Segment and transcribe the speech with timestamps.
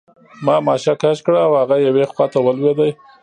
[0.45, 2.79] ما ماشه کش کړه او هغه یوې خواته ولوېد